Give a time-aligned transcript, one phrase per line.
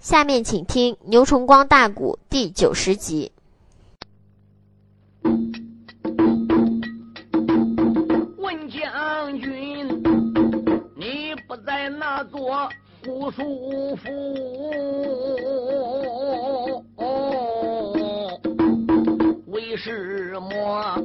[0.00, 3.30] 下面请听《牛崇光大鼓》第九十集。
[8.38, 9.86] 问将军，
[10.96, 12.66] 你不在那座
[13.04, 14.08] 姑苏府，
[19.48, 19.92] 为什
[20.40, 20.96] 么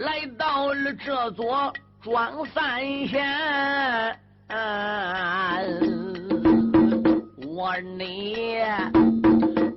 [0.00, 1.72] 来到了这座
[2.02, 3.22] 庄三县？
[7.54, 8.56] 我你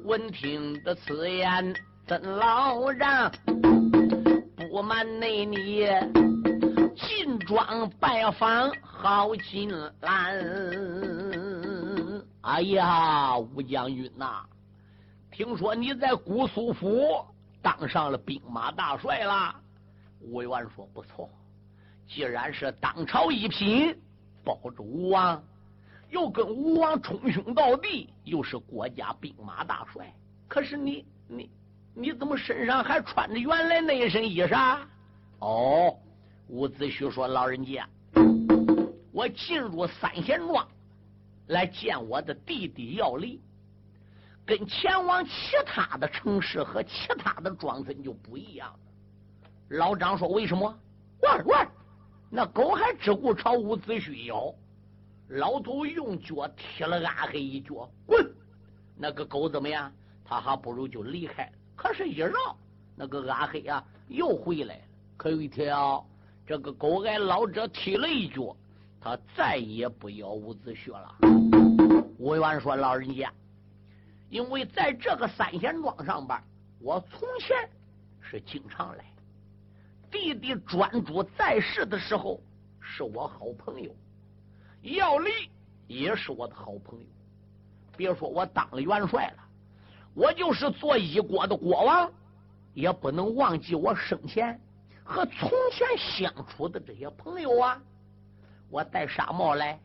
[0.06, 1.76] 闻听的此言，
[2.08, 3.30] 怎老让
[4.56, 5.86] 不瞒内你
[6.96, 9.70] 进庄拜访好金
[10.00, 10.42] 兰？
[12.44, 14.46] 哎呀，吴将军呐，
[15.30, 17.26] 听说你在姑苏府
[17.62, 19.54] 当上了兵马大帅了。
[20.22, 21.30] 吴元说不错，
[22.08, 23.94] 既然是当朝一品。
[24.46, 25.44] 保着吴王，
[26.16, 30.10] 又跟吴王称兄道弟，又是国家兵马大帅。
[30.48, 31.50] 可是你你
[31.94, 34.80] 你怎么身上还穿着原来那一身衣裳？
[35.40, 35.94] 哦，
[36.48, 37.86] 伍子胥说：“老人家，
[39.12, 40.66] 我进入三贤庄
[41.48, 43.42] 来见我的弟弟要离，
[44.46, 45.32] 跟前往其
[45.66, 48.80] 他的城市和其他的庄村就不一样了。”
[49.78, 50.74] 老张说：“为什么？”
[51.24, 51.68] 喂喂。
[52.30, 54.54] 那狗还只顾朝伍子胥咬，
[55.30, 58.26] 老头用脚踢了阿黑一脚，滚！
[58.96, 59.92] 那个狗怎么样？
[60.24, 61.52] 他还不如就离开。
[61.76, 62.34] 可是，一绕，
[62.96, 64.82] 那个阿黑啊又回来了。
[65.18, 66.02] 可有一天啊，
[66.46, 68.56] 这个狗挨老者踢了一脚，
[69.02, 71.18] 他再也不咬伍子胥了。
[72.18, 73.32] 吴元说：“老人家，
[74.30, 76.44] 因为在这个三贤庄上班，
[76.80, 77.70] 我从前
[78.22, 79.06] 是经常来。”
[80.12, 82.40] 弟弟专主在世的时候，
[82.80, 83.92] 是我好朋友；
[84.94, 85.32] 要离
[85.88, 87.06] 也是我的好朋友。
[87.98, 89.44] 别说我当了元帅了，
[90.14, 92.12] 我就是做一国的国王，
[92.74, 94.60] 也不能忘记我生前
[95.04, 97.82] 和从前相处的这些朋友啊！
[98.70, 99.80] 我戴纱帽来，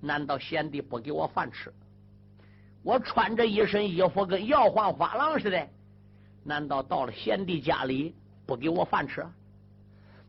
[0.00, 1.72] 难道贤弟不给我饭吃？
[2.82, 5.68] 我穿着一身衣服跟摇晃发廊似的，
[6.44, 9.26] 难道到了贤弟家里不给我饭吃？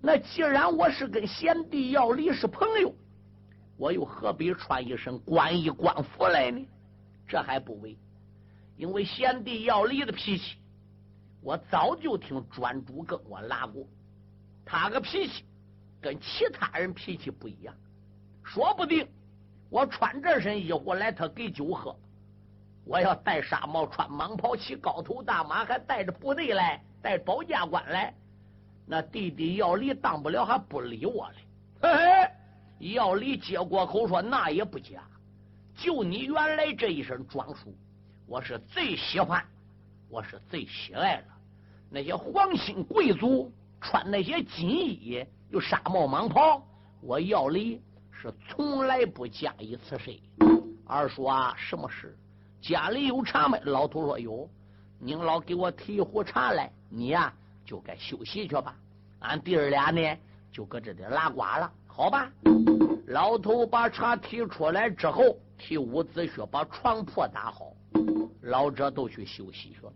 [0.02, 2.94] 那既然我是跟贤弟要离是朋友，
[3.78, 6.68] 我又何必穿一身官衣官服来呢？
[7.28, 7.98] 这还不为，
[8.76, 10.58] 因为贤弟要离的脾气，
[11.42, 13.86] 我早就听专主跟我拉过，
[14.66, 15.44] 他个脾气
[16.02, 17.76] 跟其他人脾气不一样，
[18.44, 19.08] 说不定
[19.70, 21.94] 我穿这身衣服来，他给酒喝；
[22.86, 28.14] 我要戴纱帽、穿蟒袍、骑高头大马，还带着部队来，带保家官来。
[28.86, 31.36] 那弟弟要离当不了，还不理我嘞。
[31.82, 32.32] 嘿嘿，
[32.80, 35.04] 要离接过口说那也不假，
[35.76, 37.76] 就你原来这一身装束，
[38.26, 39.44] 我是最喜欢，
[40.10, 41.26] 我是最喜爱了。
[41.90, 43.52] 那些皇亲贵族
[43.82, 46.62] 穿那些金衣，又纱帽蟒袍，
[47.02, 50.22] 我要离是从来不加以此谁。
[50.86, 52.18] 二叔啊，什么事？
[52.62, 53.60] 家里有茶没？
[53.62, 54.50] 老头说有。
[55.00, 57.34] 您老给我提壶茶来，你呀。
[57.66, 58.74] 就该休息去吧，
[59.20, 60.18] 俺弟儿俩呢
[60.54, 62.32] 就搁这里拉呱了，好吧？
[63.08, 67.74] 老头把茶提出来之后，替伍子胥把床铺打好，
[68.42, 69.92] 老者都去休息去了。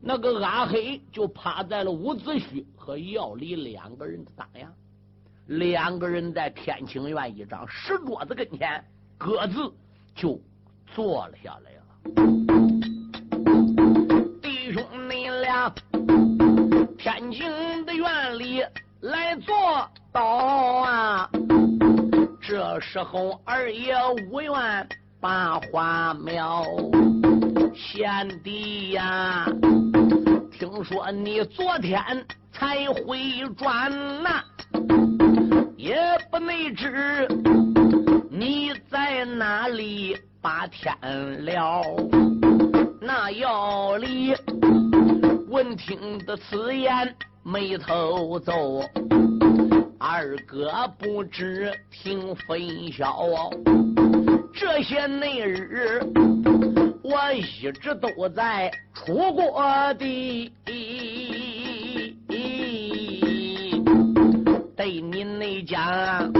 [0.00, 4.74] 那个阿黑就趴在了伍子胥和药离两个人的当阳，
[5.46, 8.84] 两个人在天清院一张石桌子跟前，
[9.16, 9.72] 各自
[10.16, 10.40] 就
[10.92, 11.82] 坐了下来了。
[14.42, 15.72] 弟兄你俩。
[16.98, 18.62] 天津的院里
[19.02, 19.54] 来坐
[20.12, 21.28] 到啊，
[22.40, 23.96] 这时候二爷
[24.30, 24.88] 无缘
[25.20, 26.64] 把花苗，
[27.74, 29.44] 贤弟呀，
[30.52, 32.00] 听说你昨天
[32.52, 33.90] 才回转
[34.22, 34.40] 呐，
[35.76, 35.98] 也
[36.30, 37.26] 不内知
[38.30, 40.96] 你在哪里把天
[41.44, 41.82] 了，
[43.00, 44.32] 那要里。
[45.48, 48.82] 闻听的此言，眉头皱。
[49.98, 53.50] 二哥不知听分晓，
[54.52, 56.00] 这些内日
[57.02, 57.42] 我一
[57.72, 59.62] 直都在出国
[59.94, 60.52] 的。
[64.76, 66.32] 对你内讲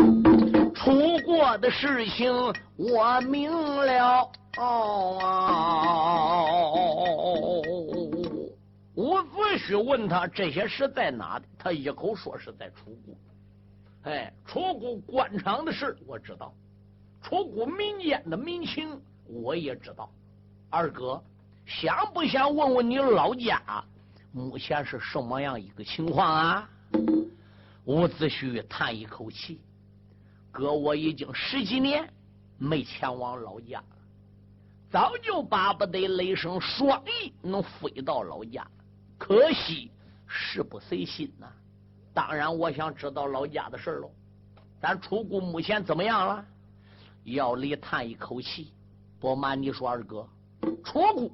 [0.74, 2.32] 出国的事情，
[2.76, 4.28] 我明了。
[8.94, 9.28] 伍子
[9.58, 13.14] 胥问他这些事在哪的，他一口说是在楚国。
[14.10, 16.52] 哎，楚国官场的事我知道，
[17.22, 20.10] 楚国民间的民情我也知道。
[20.68, 21.22] 二哥，
[21.64, 23.62] 想不想问问你老家
[24.32, 26.68] 目前是什么样一个情况啊？
[27.84, 29.60] 伍子胥叹一口气
[30.52, 32.08] ：“哥，我已经十几年
[32.58, 33.96] 没前往老家了，
[34.90, 38.66] 早就巴不得雷声双翼能飞到老家，
[39.24, 39.88] 可惜
[40.26, 41.46] 事不随心呐。
[42.12, 44.10] 当然，我想知道老家的事喽。
[44.80, 46.44] 咱楚国目前怎么样了？”
[47.22, 48.72] 要离叹一口气
[49.20, 50.26] ：“不瞒你说，二哥，
[50.82, 51.30] 楚国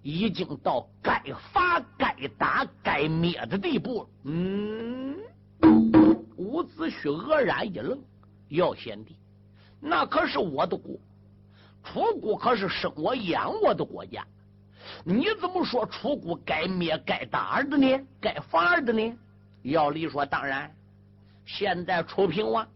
[0.00, 1.22] 已经到该
[1.52, 5.14] 罚、该打、该灭的地步了。”嗯。
[6.38, 8.02] 伍子胥愕然一愣
[8.48, 9.14] ：“要贤弟，
[9.78, 10.96] 那可是我的国，
[11.82, 14.26] 楚国可是生我养我的国家，
[15.02, 18.06] 你怎么说楚国该灭、该打的呢？
[18.20, 19.16] 该罚的呢？”
[19.64, 20.70] 姚李说：“当然，
[21.46, 22.68] 现在楚平王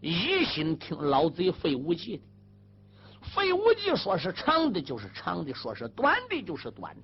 [0.00, 2.22] 一心听老贼费无忌的，
[3.34, 7.02] 费无忌说是长的就是长的，说是短的就是短的，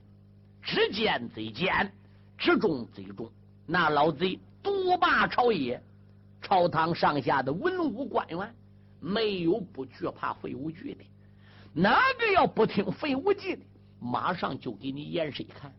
[0.63, 1.93] 只奸贼奸，
[2.37, 3.31] 只重贼重，
[3.67, 5.81] 那老贼。”独霸朝野，
[6.43, 8.53] 朝堂上下的文武官员
[8.99, 11.05] 没有不惧怕费无惧的，
[11.73, 13.63] 哪个要不听费无忌的，
[14.07, 15.73] 马上就给你演示看。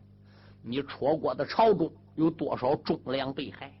[0.62, 3.72] 你楚国的朝中有多少忠良被害？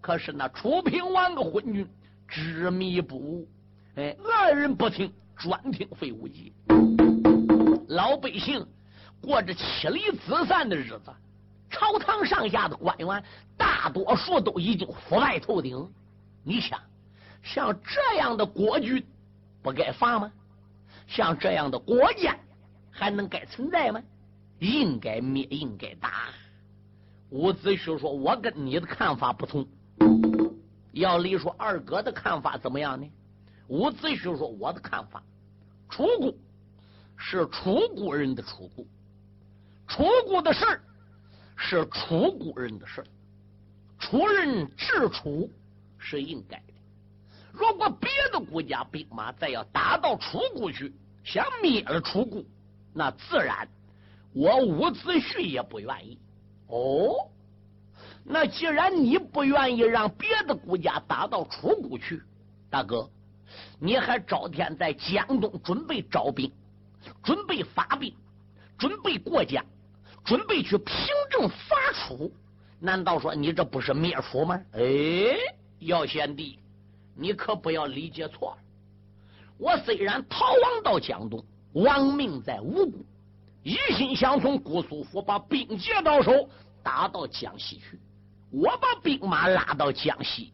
[0.00, 1.88] 可是那楚平王个昏君
[2.28, 3.48] 执迷不悟，
[3.94, 6.52] 哎，二人不听，专听费无忌，
[7.88, 8.66] 老百姓
[9.22, 11.10] 过着妻离子散的日子。
[11.70, 13.24] 朝堂上下的官员，
[13.56, 15.90] 大多数都已经腐败透顶。
[16.44, 16.78] 你想，
[17.42, 19.02] 像这样的国君，
[19.62, 20.30] 不该罚吗？
[21.08, 22.36] 像这样的国家，
[22.94, 24.00] 还能该存在吗？
[24.60, 26.28] 应该灭，应该打。
[27.30, 29.66] 伍子胥说：“我跟你的看法不同。”
[30.92, 33.10] 要理说：“二哥的看法怎么样呢？”
[33.66, 35.20] 伍子胥说：“我的看法，
[35.90, 36.32] 楚国
[37.16, 38.86] 是楚国人的楚国，
[39.88, 40.64] 楚国的事。”
[41.56, 43.04] 是楚国人的事，
[44.00, 45.48] 楚人治楚
[45.98, 46.74] 是应该的。
[47.52, 50.92] 如果别的国家兵马再要打到楚国去，
[51.22, 52.42] 想灭了楚国，
[52.94, 53.68] 那自然
[54.32, 56.18] 我伍子胥也不愿意。
[56.68, 57.28] 哦，
[58.24, 62.22] 那既然你不愿意让别的国家打到楚国去，
[62.70, 63.10] 大哥，
[63.78, 66.50] 你还朝天在江东准备招兵，
[67.22, 68.14] 准备发兵，
[68.78, 69.62] 准备过江。
[70.24, 70.96] 准备去平
[71.30, 72.32] 政伐楚，
[72.80, 74.58] 难道说你这不是灭楚吗？
[74.72, 74.80] 哎，
[75.80, 76.58] 姚贤弟，
[77.14, 78.58] 你可不要理解错了。
[79.58, 81.44] 我虽然逃亡到江东，
[81.74, 83.00] 亡命在吴国，
[83.62, 86.48] 一心想从姑苏府把兵接到手，
[86.82, 88.00] 打到江西去。
[88.50, 90.52] 我把兵马拉到江西，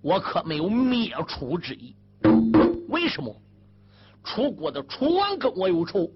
[0.00, 1.94] 我可没有灭楚之意。
[2.88, 3.34] 为什么？
[4.22, 6.10] 楚国的楚王跟我有仇，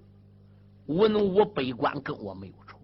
[0.87, 2.79] 文武百官跟我没有仇。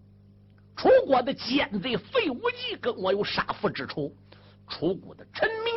[0.76, 4.12] 楚国的奸贼费无忌跟我有杀父之仇，
[4.68, 5.72] 楚国的臣民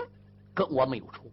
[0.53, 1.23] 跟我没有仇。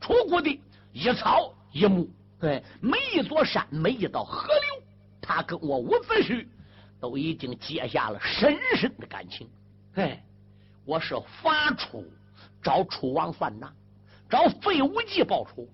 [0.00, 0.58] 楚国的
[0.92, 2.08] 一草一木，
[2.40, 4.82] 对每一座山每一道河流，
[5.20, 6.46] 他跟我伍子胥
[6.98, 9.48] 都已经结下了深深的感情。
[9.94, 10.24] 哎，
[10.86, 12.04] 我是伐楚
[12.62, 13.70] 找楚王算账，
[14.28, 15.68] 找费无忌报仇。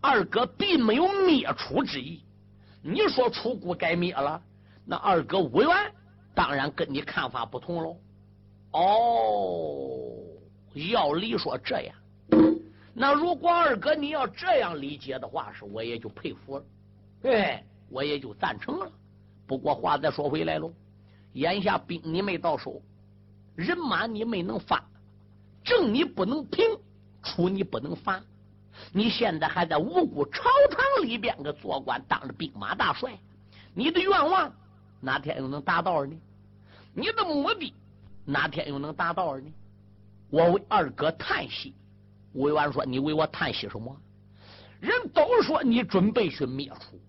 [0.00, 2.24] 二哥并没有灭楚之意。
[2.82, 4.42] 你说楚国该灭了，
[4.84, 5.70] 那二哥无缘。
[6.34, 7.96] 当然跟你看法不同喽。
[8.72, 10.18] 哦，
[10.74, 11.94] 要理说这样，
[12.94, 16.64] 那如果二哥你要这样理解的话，是我也就佩服了，
[17.22, 18.90] 哎，我也就赞成了。
[19.46, 20.72] 不过话再说回来喽，
[21.32, 22.82] 眼下兵你没到手，
[23.56, 24.84] 人马你没能发，
[25.64, 26.64] 政你不能平，
[27.22, 28.22] 楚你不能发，
[28.92, 33.18] 你现在还在五谷朝堂里边个做官，当着兵马大帅，
[33.74, 34.52] 你的愿望。
[35.00, 36.16] 哪天又能达到呢？
[36.94, 37.74] 你的目的
[38.24, 39.50] 哪天又能达到呢？
[40.30, 41.74] 我为二哥叹息。
[42.32, 43.96] 魏完说：“你为我叹息什么？
[44.80, 47.00] 人都说你准备去灭楚，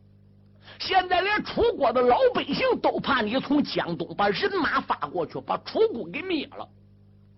[0.79, 6.67] 现在连楚国的老百姓都怕你从江东把人马发过去，把楚国给灭了。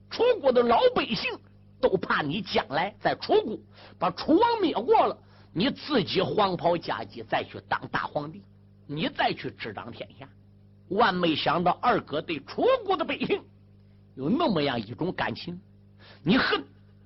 [0.09, 1.37] 楚国的老百姓
[1.79, 3.57] 都怕你将来在楚国
[3.97, 5.17] 把楚王灭过了，
[5.53, 8.41] 你自己黄袍加姬再去当大皇帝，
[8.87, 10.27] 你再去执掌天下。”
[10.89, 13.41] 万没想到，二哥对楚国的百姓
[14.15, 15.59] 有那么样一种感情。
[16.21, 16.63] 你恨，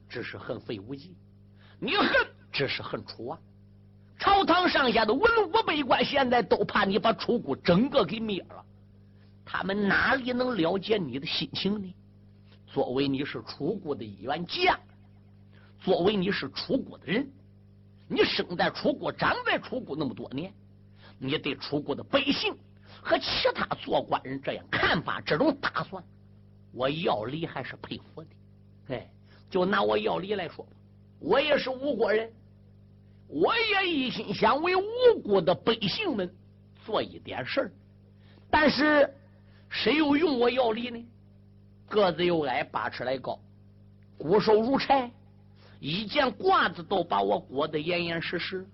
[0.10, 1.12] 只是恨费无忌；
[1.80, 2.10] 你恨，
[2.52, 3.40] 只是恨楚王。
[4.18, 8.66] 朝堂上下的文武百官，现在都怕你把楚国整个给灭了。
[9.46, 11.94] 他们哪里能了解你的心情呢？
[12.68, 14.78] 作为你是楚国的一员将，
[15.80, 17.28] 作为你是楚国的人，
[18.08, 20.54] 你生在楚国，长在楚国那么多年。
[21.18, 22.56] 你对楚国的百姓
[23.02, 23.26] 和其
[23.56, 26.04] 他做官人这样看法，这种打算，
[26.72, 28.28] 我要离还是佩服的。
[28.90, 29.10] 哎，
[29.50, 30.72] 就拿我要离来说吧，
[31.20, 32.32] 我也是吴国人，
[33.28, 36.32] 我也一心想为吴国的百姓们
[36.86, 37.72] 做一点事儿，
[38.50, 39.14] 但是
[39.70, 41.06] 谁又用我要离呢？
[41.88, 43.40] 个子又矮，八尺来高，
[44.18, 45.10] 骨瘦如柴，
[45.80, 48.66] 一件褂子都把我裹得严严实实。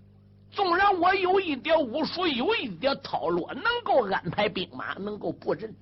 [0.51, 5.73] 纵然我有一点武术，有一点套路，能够安排兵马，能够布阵，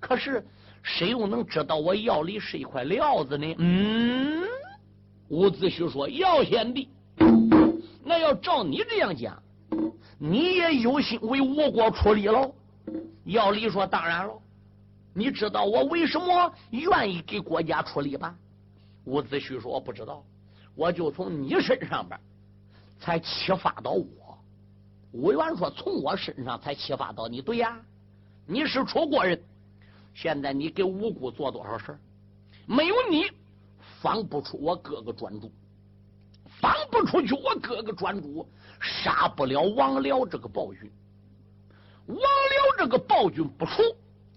[0.00, 0.42] 可是
[0.86, 3.54] 谁又能知道我药里是一块料子呢？
[3.58, 4.44] 嗯，
[5.28, 6.88] 伍子胥说：“姚贤弟，
[8.04, 9.42] 那要照你这样讲，
[10.16, 12.54] 你也有心为吴国出力喽？”
[13.26, 14.40] 姚离说：“当然喽。”
[15.12, 18.34] 你知道我为什么愿意给国家出力吧？
[19.06, 20.22] 伍子胥说：“我不知道，
[20.76, 22.18] 我就从你身上边
[23.00, 24.38] 才启发到我。”
[25.12, 27.76] 伍元说：“从我身上才启发到你。”对呀，
[28.46, 29.42] 你是楚国人，
[30.16, 31.94] 现在你给吴国做多少事
[32.64, 33.26] 没有你，
[34.00, 35.52] 放不出我哥哥专诸，
[36.58, 38.48] 放不出去我哥哥专诸，
[38.80, 40.90] 杀不了王辽这个暴君。
[42.06, 43.82] 王辽这个暴君不除。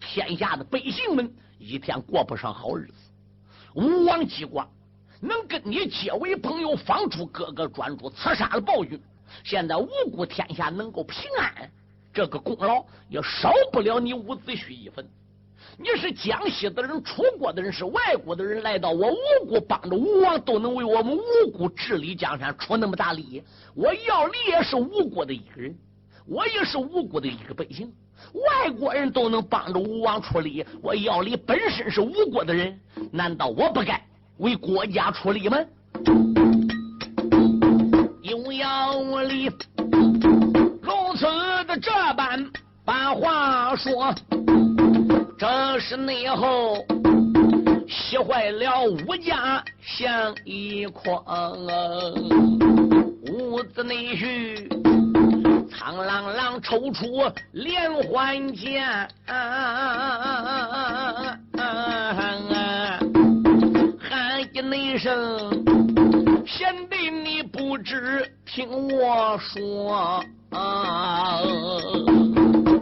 [0.02, 2.94] 天下的百姓们一天过不上好日子。
[3.74, 4.70] 吴王姬光
[5.22, 9.02] 能跟你结为朋友，放出哥哥专诸，刺杀了暴君，
[9.46, 11.72] 现在无辜天下能够平安，
[12.14, 15.10] 这个功劳也少不了你伍子胥一份。
[15.78, 23.42] 你是江西的人，楚国的人，是外国的人，来到我吴国，帮着吴王，都能为我们吴国治理江山，出那么大力。
[23.76, 25.74] 我要李也是吴国的一个人，
[26.26, 27.92] 我也是吴国的一个百姓。
[28.34, 32.78] 外国人都能帮着吴王出力，我姚李本身是吴国的人，
[33.12, 34.06] 难道我不该
[34.38, 35.58] 为国家出力吗？
[38.22, 39.46] 有姚李
[40.82, 41.26] 如此
[41.66, 42.46] 的这般
[42.84, 44.14] 把话说，
[45.40, 46.86] 这是内后
[47.88, 51.24] 气坏了武家像一筐，
[53.32, 54.68] 屋子内婿。
[55.72, 58.86] 苍啷啷抽出连环剑，
[63.98, 64.42] 喊
[64.74, 65.64] 一声
[66.46, 70.22] ：“贤弟，你不知听我说，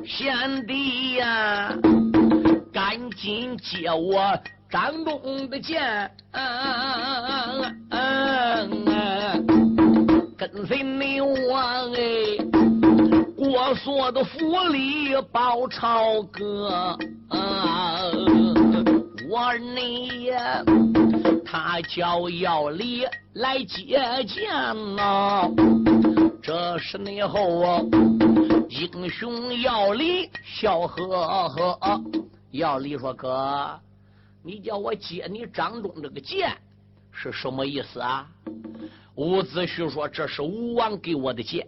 [0.08, 1.72] 贤弟呀，
[2.88, 4.34] 赶紧接我
[4.70, 6.10] 张东的剑，
[10.38, 12.00] 跟随你王哎。”
[13.38, 14.40] 我说的府
[14.72, 16.98] 里报朝歌，
[19.30, 20.64] 我你呀，
[21.46, 25.50] 他叫姚李来接见呐。
[26.42, 27.82] 这是你后啊，
[28.70, 32.02] 英雄姚李笑呵呵。
[32.58, 33.80] 要你说：“哥，
[34.44, 36.56] 你叫我接你掌中这个剑
[37.12, 38.30] 是什么意思啊？”
[39.16, 41.68] 伍子胥说：“这是吴王给我的剑。”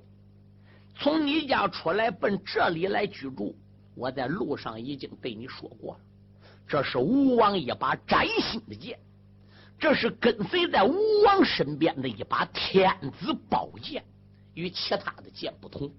[0.95, 3.55] 从你家出来奔这里来居住，
[3.95, 5.99] 我在路上已经对你说过了。
[6.67, 8.99] 这是吴王一把崭新的剑，
[9.79, 14.03] 这是跟随在吴王身边的一把天子宝剑，
[14.53, 15.89] 与其他的剑不同。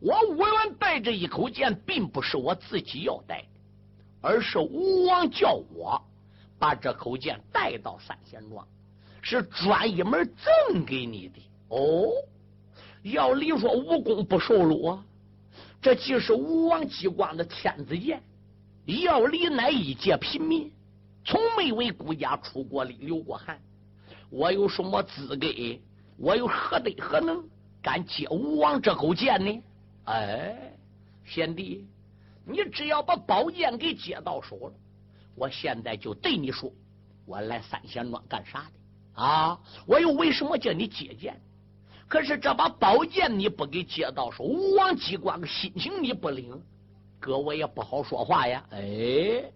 [0.00, 3.44] 我吴元带着一口剑，并不是我自己要带，
[4.24, 6.00] 而是吴王叫我
[6.58, 8.66] 把这口剑带到三贤庄，
[9.20, 12.08] 是专一门赠给你的哦。
[13.02, 15.04] 要理说武功不受禄啊，
[15.82, 18.22] 这既是吴王机关的天子剑，
[18.86, 20.72] 要理乃一介平民，
[21.22, 23.60] 从没为国家出过力、流过汗，
[24.30, 25.46] 我有什么资格？
[26.16, 27.44] 我有何德何能
[27.82, 29.62] 敢接吴王这口剑呢？
[30.04, 30.72] 哎，
[31.26, 31.86] 贤弟，
[32.46, 34.72] 你只要把宝剑给接到手了，
[35.34, 36.70] 我现在就对你说，
[37.26, 39.58] 我来三贤庄干啥的啊？
[39.86, 41.40] 我又为什么叫你接剑？
[42.06, 46.62] 可是这把宝剑你不给接到手，吴王姬光的心情你不领，
[47.18, 48.62] 哥我也不好说话呀。
[48.70, 49.50] 哎，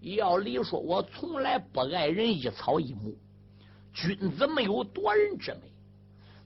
[0.00, 3.16] 要理说，我从来不爱人一草一木，
[3.92, 5.60] 君子没有夺人之美。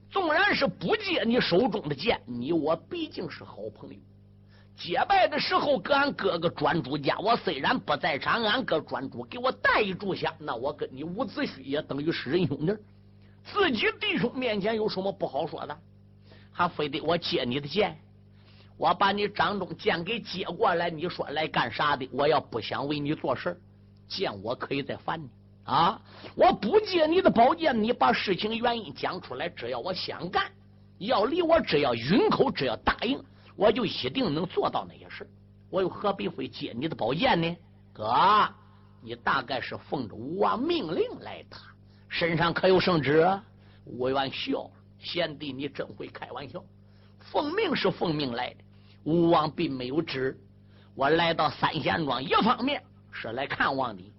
[0.09, 3.99] 纵然是不接你手中的剑，你我毕竟是好朋友。
[4.75, 12.73] 结拜的时候，搁俺哥哥专诸家，我虽然不在场，俺哥专诸给我带一炷香，那我跟你伍子胥也等于是人兄弟。
[13.43, 15.77] 自己弟兄面前有什么不好说的？
[16.51, 17.97] 还非得我接你的剑？
[18.77, 22.09] 我把你掌中剑给接过来，你说来干啥的？
[22.11, 23.55] 我要不想为你做事
[24.07, 25.29] 剑我可以再还你
[25.63, 26.01] 啊！
[26.35, 30.51] 我不接你的宝剑，你把事情原因讲出来，只要我想干，
[30.97, 33.23] 要离我只要允口，只要答应，
[33.55, 35.29] 我就一定能做到那些事。
[35.69, 37.57] 我又何必会接你的宝剑呢？
[37.93, 38.13] 哥，
[39.01, 41.57] 你大概是奉着吴王命令来的，
[42.09, 43.27] 身上可有圣旨？
[43.85, 46.63] 吴元笑了，贤弟，你真会开玩笑。
[47.19, 48.57] 奉命是奉命来的，
[49.03, 50.37] 吴王并没有旨。
[50.95, 52.81] 我来到三贤庄，一方面
[53.11, 54.13] 是来看望你，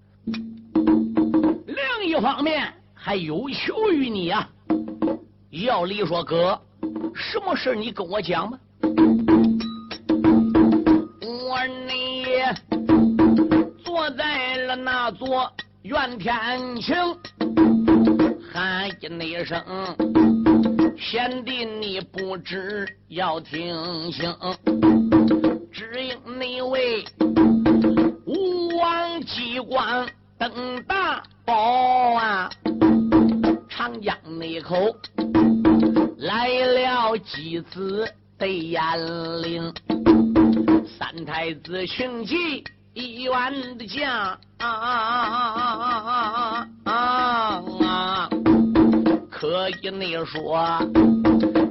[1.66, 4.48] 另一方面还有求于你呀。
[5.50, 6.60] 要理说，哥，
[7.14, 8.58] 什么事你跟我讲吧。
[11.68, 12.25] 你
[13.85, 15.50] 坐在了那座
[15.83, 16.33] 元天
[16.80, 16.94] 晴，
[18.52, 19.62] 喊一声，
[20.97, 24.35] 贤弟你不知要听清，
[25.73, 27.04] 只因那位
[28.26, 30.06] 吴王机关
[30.38, 32.50] 登大宝啊，
[33.68, 34.94] 长江那口。
[36.18, 38.80] 来了几子对严
[39.42, 39.75] 令，
[40.98, 42.62] 三太子请骑
[42.94, 44.08] 一员的将
[44.58, 46.22] 啊啊啊啊
[46.84, 46.92] 啊啊
[47.84, 48.28] 啊，
[49.30, 50.78] 可以你说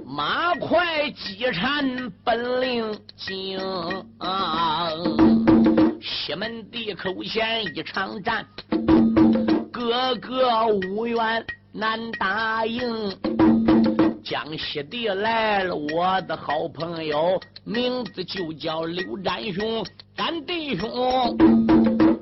[0.05, 3.57] 马快机缠本领精，
[6.01, 8.45] 西门地口前一场战，
[9.71, 12.83] 哥哥无缘难答应。
[14.23, 20.89] 江西地来了，我的好朋友，名字就叫刘占雄，咱弟兄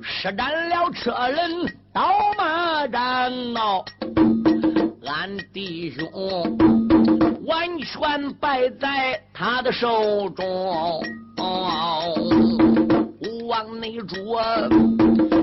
[0.01, 3.85] 施展了车轮刀马战闹，
[5.05, 6.09] 俺弟兄
[7.45, 11.03] 完全败在他的手中。
[13.19, 14.15] 吴王内主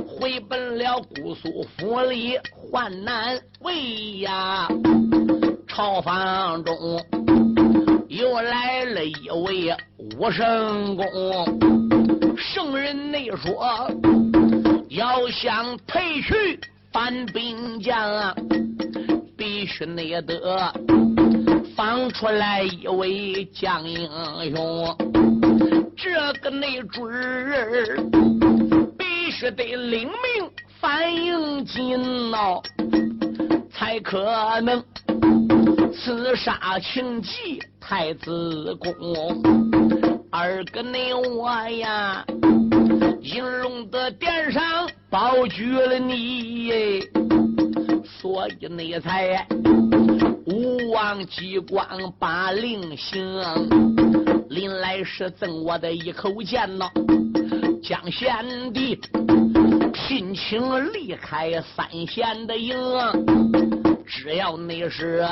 [0.08, 4.66] 回奔了姑苏府里，患难为呀。
[5.78, 6.76] 朝房中
[8.08, 9.76] 又来了一位
[10.18, 11.06] 武圣公，
[12.36, 13.88] 圣人内说
[14.88, 16.58] 要想退去
[16.92, 18.34] 反兵将，
[19.36, 20.72] 必须内得
[21.76, 24.10] 放出来一位将英
[24.56, 24.96] 雄。
[25.96, 27.96] 这个内准儿
[28.98, 32.60] 必须得领命反应紧闹，
[33.70, 34.82] 才可能。
[35.98, 38.92] 刺杀秦吉太子宫，
[40.30, 42.24] 二哥你我呀，
[43.20, 47.02] 应龙的殿上保举了你，
[48.04, 49.44] 所以你才
[50.46, 51.84] 无忘机关
[52.18, 53.20] 把令行，
[54.48, 56.88] 临来时赠我的一口剑呐，
[57.82, 58.96] 将贤弟
[59.92, 62.76] 聘请离开三贤的营。
[64.08, 65.22] 只要你是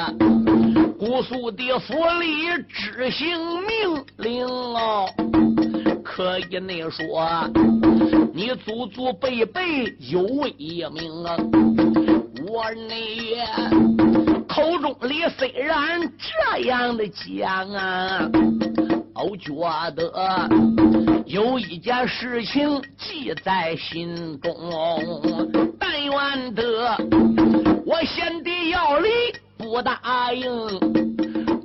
[0.99, 5.09] 姑苏的府里执行命令哦，
[6.05, 7.51] 可以你说
[8.35, 10.51] 你祖祖辈辈有威
[10.91, 11.37] 名啊！
[12.47, 13.37] 我你
[14.47, 18.31] 口中里虽然这样的讲啊，
[19.15, 19.55] 我觉
[19.93, 20.49] 得
[21.25, 24.55] 有一件事情记在心中，
[25.81, 27.76] 但愿得。
[27.87, 29.09] 我先帝要离
[29.57, 30.51] 不答应，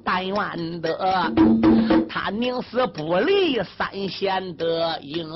[0.05, 0.95] 但愿得
[2.07, 5.27] 他宁死不离三贤的应。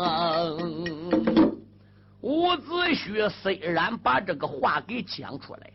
[2.21, 5.73] 伍子胥虽然把这个话给讲出来，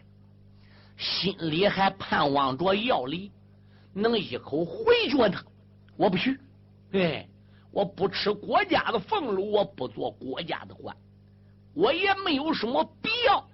[0.97, 3.33] 心里还盼望着要离
[3.93, 5.43] 能一口回绝他。
[5.97, 6.39] 我不许，
[6.93, 7.27] 哎，
[7.73, 10.97] 我不吃国家的俸禄，我不做国家的官，
[11.75, 13.45] 我也没有什么必要。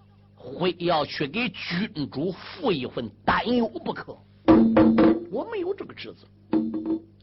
[0.55, 4.17] 非要去给君主负一份担忧不可，
[5.31, 6.27] 我没有这个职责。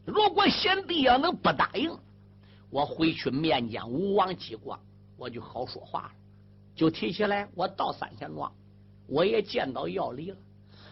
[0.04, 1.90] 如果贤弟要能不答应，
[2.70, 4.78] 我回去面见吴王姬光，
[5.16, 6.10] 我就好说话了。
[6.76, 8.52] 就提起来，我到三贤庄，
[9.06, 10.36] 我也见到药离了，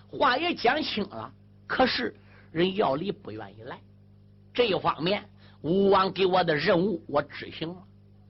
[0.08, 1.30] 话也讲清了。
[1.66, 2.14] 可是
[2.50, 3.78] 人药离不愿意来，
[4.54, 5.28] 这一方面，
[5.60, 7.82] 吴王给我的任务我执行了，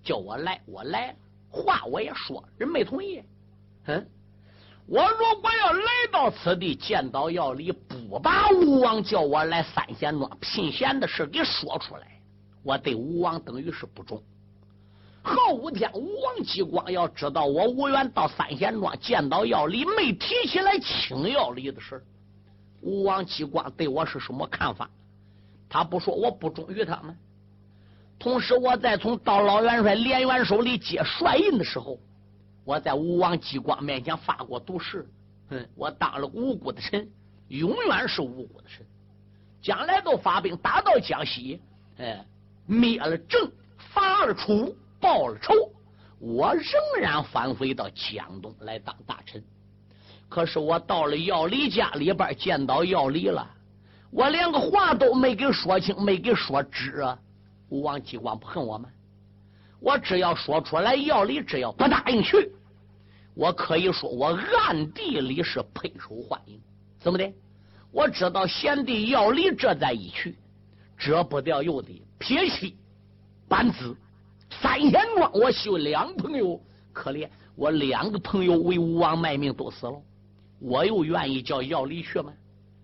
[0.02, 1.16] 叫我来，我来了，
[1.50, 3.22] 话我也说，人没同意。
[3.86, 4.06] 嗯，
[4.86, 12.06] 我如果要来到此地见到药离，不把吴王叫我来三贤庄聘贤的事给说出来，
[12.62, 14.22] 我对吴王等于是不忠。
[15.24, 22.04] 后五天，吴王姬光要知道我吴元到三贤庄见到药离，没提起来请药离的事
[22.80, 24.88] 吴王姬光对我是什么看法？
[25.68, 27.16] 他不说我不忠于他们。
[28.18, 31.98] 同时，我在从到老元帅连元手里接帅印的时候。
[32.64, 35.06] 我在吴王姬光面前发过毒誓，
[35.48, 37.08] 哼，我当了无辜的臣，
[37.48, 38.86] 永远是无辜的臣。
[39.60, 41.60] 将来都发兵打到江西，
[41.98, 42.24] 哎，
[42.66, 45.54] 灭了郑，伐了楚，报了仇，
[46.18, 49.42] 我仍然返回到江东来当大臣。
[50.28, 53.48] 可是我到了药离家里边，见到药离了，
[54.10, 57.18] 我连个话都没给说清，没给说知啊！
[57.68, 58.88] 吴王姬光不恨我吗？
[59.82, 62.52] 我只要说出来，要离只要不答应去，
[63.34, 66.60] 我可以说我暗地里是配受欢迎。
[67.00, 67.32] 怎么的？
[67.90, 70.36] 我知道贤弟要离这再一去，
[70.96, 72.76] 遮不掉又得撇妻
[73.48, 73.96] 搬子，
[74.48, 76.60] 三贤庄我修两朋友，
[76.92, 80.00] 可怜我两个朋友为吴王卖命都死了。
[80.60, 82.32] 我又愿意叫要离去吗？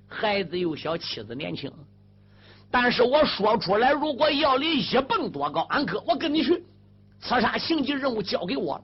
[0.08, 1.72] 孩子又小，妻子年轻。
[2.70, 6.62] 但是我说出来，如果要离一蹦多高，俺哥我跟你去，
[7.20, 8.82] 刺杀情急任务交给我。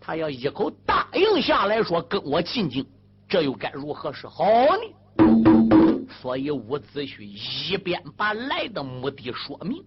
[0.00, 2.86] 他要一口答应下来说跟我进京，
[3.28, 6.06] 这又该如何是好呢？
[6.20, 9.82] 所以伍子胥一边把来的目的说明，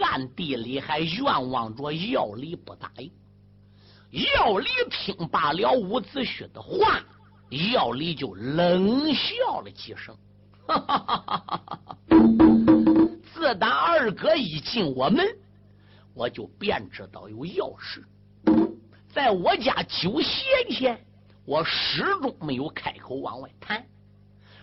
[0.00, 3.10] 暗地里还愿望着药离不答应。
[4.10, 7.00] 药李听罢了伍子胥的话，
[7.72, 10.16] 药李就冷笑了几声。
[10.66, 11.96] 哈哈哈哈哈！
[13.32, 15.26] 自打二哥一进我门，
[16.14, 18.04] 我就便知道有要事。
[19.12, 21.04] 在我家酒席前，
[21.44, 23.84] 我始终没有开口往外谈。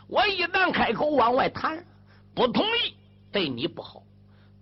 [0.07, 1.85] 我一旦开口往外谈，
[2.33, 2.95] 不同意
[3.31, 4.03] 对你不好，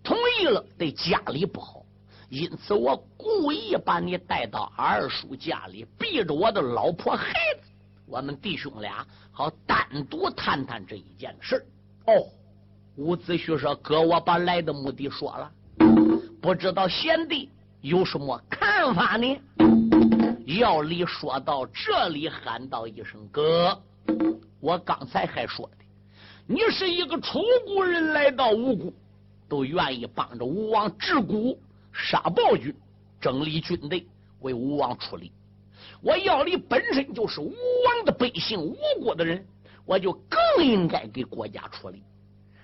[0.04, 1.86] 同意了对家里不好。
[2.30, 7.70] 因此，我故意把你带到二叔家里，逼着我的老婆孩子，
[8.08, 11.64] 我们弟兄俩好单独谈谈这一件事
[12.08, 12.26] 哦，
[12.96, 15.52] 伍子胥说：“哥，我把来的目的说了，
[16.46, 17.50] 不知道贤弟
[17.82, 19.36] 有什么看法呢？”
[20.60, 23.82] 药李说到这里，喊道一声：“哥，
[24.60, 25.78] 我刚才还说的，
[26.46, 28.94] 你是一个楚国人来到吴国，
[29.50, 31.58] 都愿意帮着吴王治国。”
[31.92, 32.72] 杀暴君，
[33.20, 34.06] 整理军队，
[34.42, 35.32] 为吴王出力。
[36.00, 37.56] 我药李本身就是吴
[37.88, 39.44] 王的百姓，吴国的人，
[39.84, 42.04] 我就更应该给国家出力。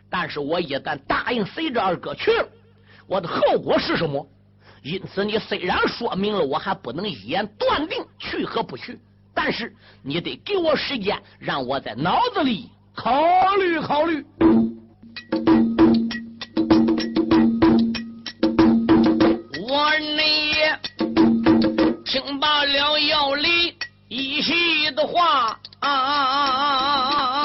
[0.07, 2.47] 但是我一旦答应随着二哥去了，
[3.11, 4.25] 我的后果是什么？
[4.83, 8.97] 因此，你虽然说明了，我还不能一言断定去和不去。
[9.33, 13.11] 但是你得给我时间，让我在脑子里考
[13.57, 14.25] 虑考虑。
[22.05, 23.75] 听罢了要离
[24.07, 27.43] 一席的话啊啊啊啊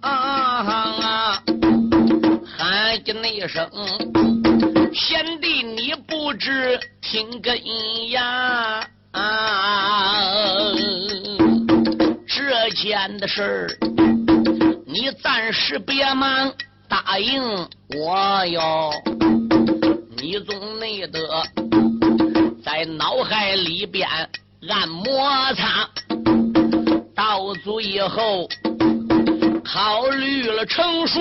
[0.00, 1.42] 啊啊啊啊啊啊，
[2.56, 3.68] 喊进那声
[7.24, 8.86] ：“知听根呀！
[12.26, 13.68] 这件的事儿，
[14.86, 16.52] 你暂时别忙，
[16.88, 17.42] 答应
[17.96, 18.90] 我哟，
[20.16, 21.20] 你总没得。”
[22.64, 24.08] 在脑海里边
[24.68, 25.88] 按摩擦，
[27.14, 28.48] 到最后
[29.64, 31.20] 考虑了成熟，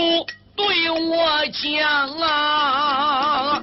[0.55, 3.61] 对我讲啊，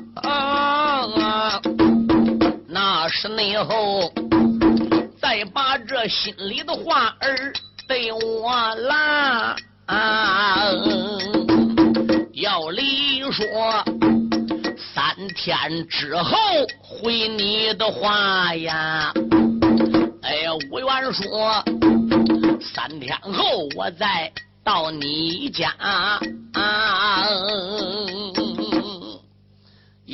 [1.16, 1.60] 那
[3.10, 4.12] 十内后
[5.20, 7.52] 再把这心里的话儿
[7.88, 9.56] 对我啦，
[12.34, 13.84] 要理说。
[14.94, 16.36] 三天之后
[16.82, 19.12] 回你的话呀，
[20.22, 21.62] 哎呀，吴元说，
[22.60, 24.32] 三天后我再
[24.64, 26.20] 到你家啊。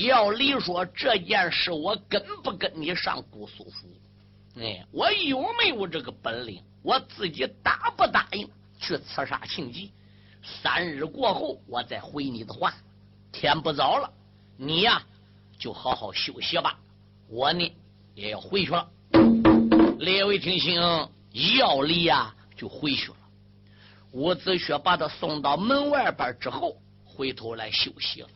[0.04, 3.88] 要理说这件事，我跟不跟你上姑苏府？
[4.60, 6.62] 哎，我有没有这个本领？
[6.82, 8.46] 我自己答不答应
[8.78, 9.90] 去刺杀庆忌？
[10.42, 12.74] 三日过后，我再回你的话。
[13.32, 14.12] 天不早了。
[14.58, 15.02] 你呀，
[15.58, 16.78] 就好好休息吧。
[17.28, 17.74] 我呢，
[18.14, 18.86] 也要回去了。
[19.98, 20.78] 列位听清，
[21.58, 23.16] 要离呀就回去了。
[24.12, 28.28] 伍子胥把他送到门外边之后，回头来休息了。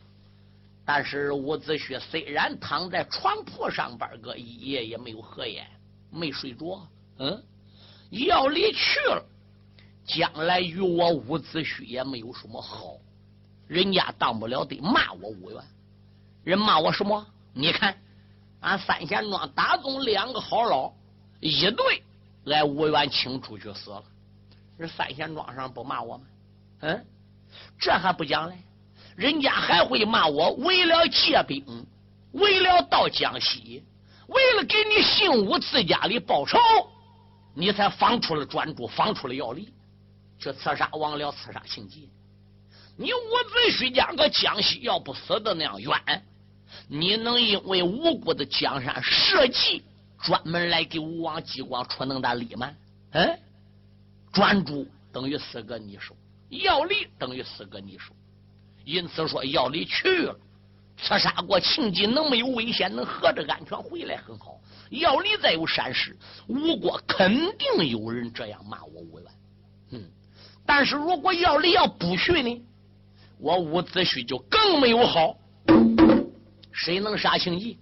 [0.93, 5.65] 但是伍子胥虽然躺在床铺上边个一夜也没有合眼，
[6.11, 6.85] 没睡着。
[7.17, 7.41] 嗯，
[8.09, 9.25] 要离去了，
[10.05, 12.97] 将来与我伍子胥也没有什么好。
[13.69, 15.63] 人家当不了得骂我伍元。
[16.43, 17.25] 人骂我什么？
[17.53, 17.97] 你看，
[18.59, 20.91] 俺三贤庄打中两个好老，
[21.39, 22.03] 一对
[22.43, 24.03] 来吴元请出去死了。
[24.77, 26.25] 这三贤庄上不骂我吗？
[26.81, 27.05] 嗯，
[27.79, 28.57] 这还不讲嘞，
[29.21, 31.63] 人家还会骂我为了借兵，
[32.31, 33.83] 为了到江西，
[34.25, 36.57] 为了给你姓武自家里报仇，
[37.53, 39.71] 你才放出了专诸，放出了药力，
[40.39, 42.09] 去刺杀王僚，刺杀情急。
[42.97, 46.25] 你伍子胥家搁江西要不死的那样冤，
[46.87, 49.83] 你能因为无辜的江山社稷，
[50.19, 52.73] 专门来给吴王姬光出那么大力吗？
[53.11, 53.39] 嗯，
[54.33, 56.15] 专诸等于四个你手，
[56.49, 58.15] 要离等于四个你手，
[58.85, 60.35] 因此说要离去了，
[60.97, 64.59] 刺杀过庆忌能没有危险，能合着安全回来很好。
[64.89, 66.15] 要离再有闪失，
[66.47, 69.27] 吴国肯定有人这样骂我吴元。
[69.91, 70.03] 嗯，
[70.65, 72.61] 但是如果要离要不去呢，
[73.39, 75.37] 我伍子胥就更没有好。
[76.71, 77.77] 谁能杀庆忌？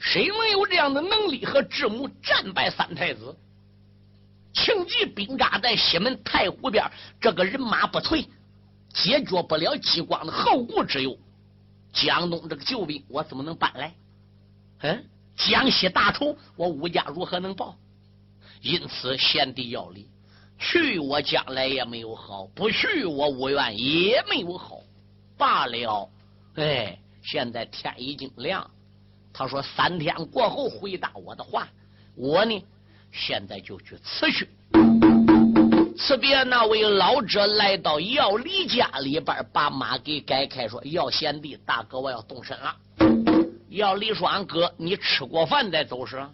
[0.00, 3.36] 谁能有这样的能力和智谋战败三太子？
[4.52, 8.26] 庆忌兵扎在西门太湖边，这个人马不退，
[8.92, 11.18] 解决不了激光的后顾之忧。
[11.92, 13.94] 江东这个救兵，我怎么能搬来？
[14.80, 15.04] 嗯，
[15.36, 17.76] 江西大仇，我吴家如何能报？
[18.60, 20.08] 因此，先帝要离，
[20.58, 24.80] 去我将来也没有好，不去我吴元也没有好。
[25.36, 26.10] 罢了，
[26.56, 28.68] 哎，现在天已经亮。
[29.32, 31.68] 他说三天过后回答我的话，
[32.14, 32.64] 我呢？
[33.12, 34.48] 现在就去辞去。
[35.98, 42.76] 辞别那位老者，来到姚离家里边，把马给改开，说：“姚贤弟，大哥，我要动身了。”
[43.70, 46.24] 姚离说：“俺哥，你吃过饭再走是？”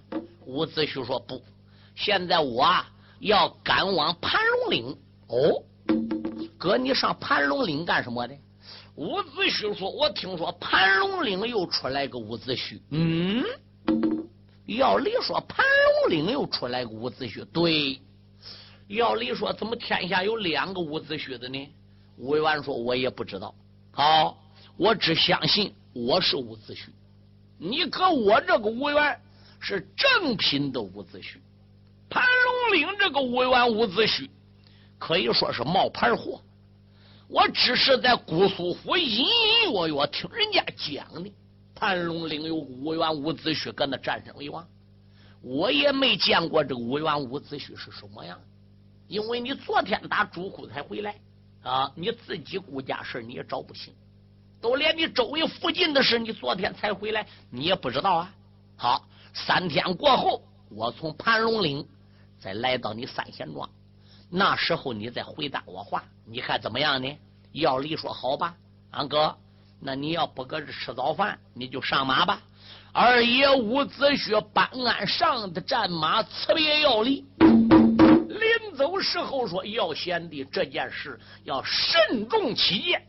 [0.45, 1.43] 伍子胥说：“不，
[1.97, 2.69] 现在我
[3.21, 4.97] 要赶往盘龙岭。”
[5.29, 5.63] 哦，
[6.59, 8.35] 哥，你上盘龙岭干什么的？
[8.97, 13.43] 伍子胥说：“我听说盘龙岭又出来个伍子胥。”嗯。
[14.67, 15.65] 要理说，盘
[16.03, 17.45] 龙岭又出来个伍子胥。
[17.47, 17.99] 对，
[18.89, 21.69] 要理说，怎么天下有两个伍子胥的呢？
[22.19, 23.55] 魏完说，我也不知道。
[23.93, 24.39] 好，
[24.77, 26.89] 我只相信我是伍子胥。
[27.59, 29.21] 你搁我这个吴元
[29.59, 31.37] 是正品的伍子胥，
[32.11, 34.29] 盘龙岭这个吴元伍子胥
[34.99, 36.41] 可以说是冒牌货。
[37.27, 41.33] 我只是在姑苏府隐隐约约听人家讲的。
[41.75, 44.67] 盘龙岭有五元伍子胥搁那战胜为王，
[45.41, 48.39] 我也没见过这个五元伍子胥是什么样，
[49.09, 51.15] 因为你昨天打朱库才回来
[51.63, 53.93] 啊，你自己顾家事你也找不行，
[54.61, 58.35] 都连你周围附近的事你昨天才回来，你也不知道啊。
[58.77, 61.87] 好，三天过后，我从盘龙岭
[62.39, 63.69] 再来到你三贤庄，
[64.31, 67.17] 那时候你再回答我话，你看怎么样呢？
[67.53, 68.55] 要离说好吧，
[68.91, 69.37] 俺哥。
[69.87, 72.41] 那你要不搁这吃早饭，你就上马吧。
[72.93, 77.23] 二爷伍子胥搬鞍上的战马，辞别要离。
[78.65, 83.03] 临走时候说：“要贤弟，这件事要慎重起见，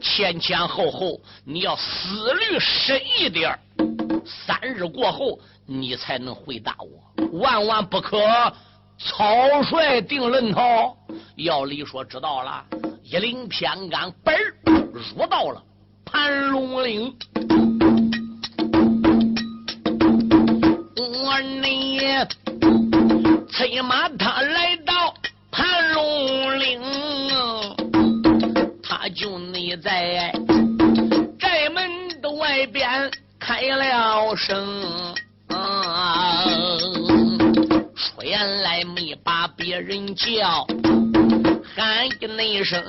[0.00, 3.56] 前前后后你要思虑深一点。
[4.26, 8.18] 三日过后，你才能回答我，万万不可
[8.98, 10.96] 草率定论。”头
[11.36, 12.64] 要离说：“知道了。”
[13.04, 14.36] 一领偏杆，本
[14.92, 15.62] 入到了。
[16.04, 17.16] 盘龙岭，
[34.36, 35.14] 声，
[37.94, 40.66] 说原来没把别人叫，
[41.74, 42.82] 喊一那声，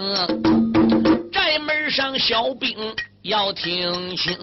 [1.32, 2.76] 寨门上小兵。
[3.26, 4.38] 要听清，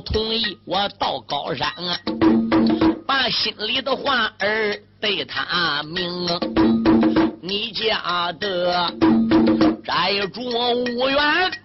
[0.00, 1.98] 同意我到高山啊。
[3.06, 6.26] 把心里的话儿对他明，
[7.42, 8.92] 你家的
[9.84, 10.40] 寨主
[10.96, 11.18] 无缘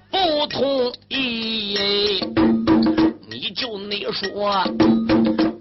[0.09, 1.77] 不同意，
[3.29, 4.63] 你就你说，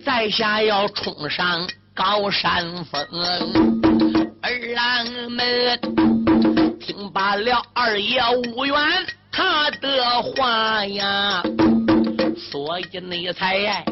[0.04, 3.00] 在下要冲上高山峰，
[4.40, 5.78] 儿郎们
[6.80, 8.20] 听罢了二爷
[8.54, 8.76] 无缘
[9.30, 11.42] 他的话呀，
[12.50, 13.84] 所以你才。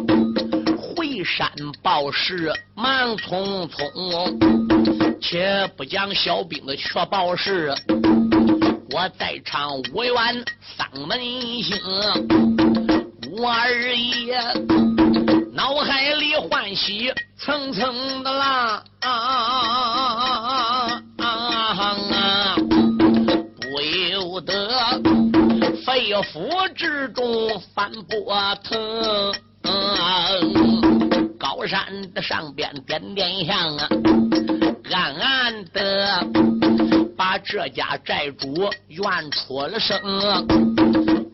[0.95, 1.51] 回山
[1.83, 7.75] 报事忙匆匆，且不讲小兵的却报事。
[8.91, 10.45] 我在唱五元
[10.77, 11.19] 丧门
[11.63, 11.81] 星，
[13.39, 14.39] 我二爷
[15.53, 19.09] 脑海里欢喜层层的啦，不
[25.93, 29.35] 肺腑之中翻波腾。
[29.65, 33.89] 嗯，高山的上边点点香啊，
[34.91, 36.27] 暗暗的
[37.15, 38.55] 把这家寨主
[38.89, 40.01] 怨出了声。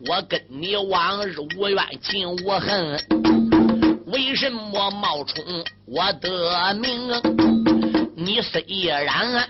[0.09, 2.99] 我跟你往日无怨尽无恨，
[4.07, 5.41] 为什么冒充
[5.85, 7.09] 我的名？
[8.17, 9.47] 你虽然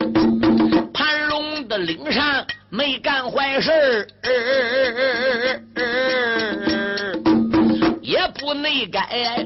[0.94, 4.08] 盘龙的岭上没干坏事
[8.02, 9.46] 也不内该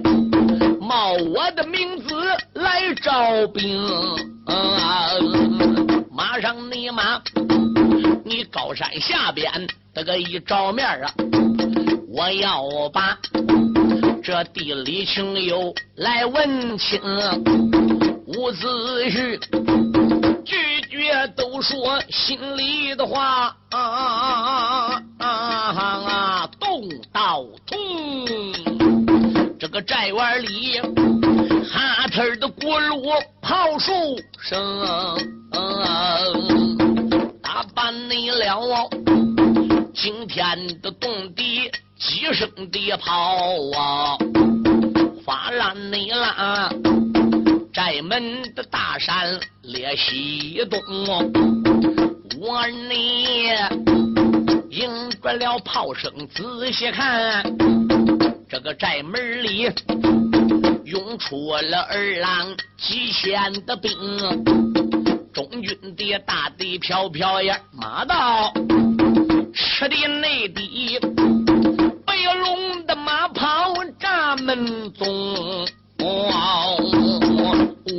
[0.80, 2.16] 冒我的名字
[2.54, 3.86] 来招兵。
[6.10, 7.22] 马上你妈，
[8.24, 9.52] 你高山下边
[9.94, 11.14] 这个一照面啊，
[12.08, 13.18] 我要把
[14.24, 17.02] 这地里情友来问清。
[18.26, 18.66] 伍子
[19.10, 19.38] 胥
[21.04, 25.26] 别都说心里的话啊啊啊
[25.76, 26.50] 啊！
[26.58, 27.78] 动刀痛，
[29.60, 30.80] 这个寨院里
[31.70, 33.04] 哈特的锅炉
[33.42, 33.92] 炮树
[34.40, 34.58] 声，
[37.42, 38.90] 打扮你了
[39.94, 43.44] 惊天的动地几声的炮
[43.78, 44.18] 啊，
[45.26, 46.70] 发烂你啦。
[47.74, 50.80] 寨门的大山列西东，
[52.40, 53.48] 我你
[54.70, 57.44] 迎着了炮声，仔细看，
[58.48, 59.72] 这个寨门里
[60.86, 63.90] 涌出了二郎几千的兵，
[65.34, 68.54] 中军的大队飘飘呀，马到
[69.52, 71.00] 吃的内地，
[72.06, 75.68] 白龙的马跑闸门中。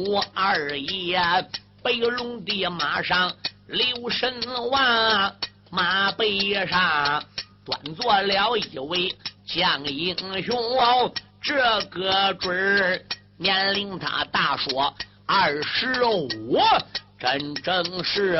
[0.07, 1.19] 我二爷
[1.83, 3.33] 白龙的马上
[3.67, 4.31] 留神
[4.71, 5.35] 望，
[5.71, 7.25] 马背上
[7.65, 10.55] 端坐了一位将英雄，
[11.43, 13.01] 这个准儿
[13.39, 16.59] 年龄他大说二十五，
[17.19, 18.39] 真正是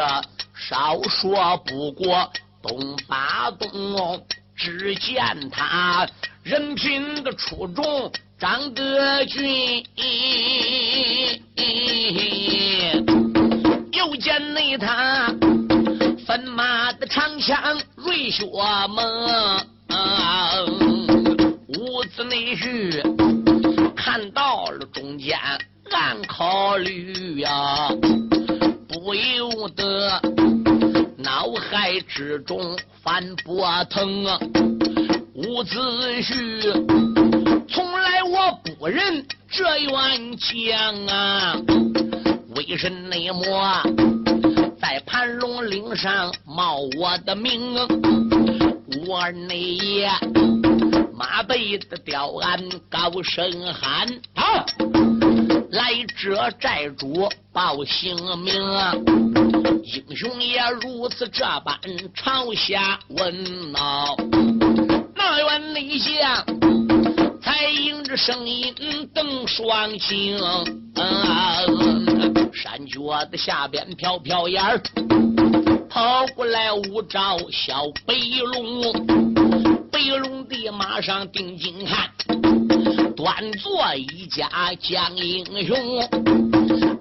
[0.55, 2.31] 少说不过
[2.63, 4.23] 东八东。
[4.57, 6.07] 只见他
[6.45, 8.13] 人品的出众。
[8.45, 9.83] 张德军，
[13.91, 15.35] 又见内他
[16.27, 18.45] 分马的长枪瑞雪
[18.91, 19.67] 猛，
[21.69, 23.01] 伍子内婿
[23.97, 25.39] 看到了中间
[25.91, 27.89] 暗考虑呀，
[28.87, 30.21] 不由得
[31.17, 34.39] 脑海之中翻波腾啊，
[35.33, 35.79] 伍子
[36.21, 37.14] 胥。
[38.35, 41.57] 我不认这员将啊，
[42.57, 43.81] 为什么
[44.81, 47.77] 在盘龙岭上冒我的名？
[49.07, 50.11] 我内爷
[51.15, 54.67] 马背的吊鞍高声喊啊，
[55.71, 58.53] 来这寨主报姓名，
[59.85, 61.79] 英雄也如此这般
[62.13, 64.07] 朝下问呐，
[65.15, 66.94] 那员内将。
[67.57, 68.75] 才迎着声音
[69.15, 70.37] 瞪双星，
[72.53, 74.83] 山脚的下边飘飘眼儿，
[75.89, 78.13] 跑过来五招小白
[78.53, 78.93] 龙，
[79.93, 82.11] 白龙的马上定睛看，
[83.15, 84.49] 端坐一家
[84.81, 85.79] 将英雄，